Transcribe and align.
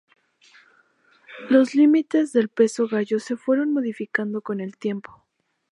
Los 1.47 1.75
límites 1.75 2.33
del 2.33 2.49
peso 2.49 2.87
gallo 2.87 3.19
se 3.19 3.37
fueron 3.37 3.71
modificando 3.71 4.41
con 4.41 4.59
el 4.59 4.75
tiempo. 4.75 5.27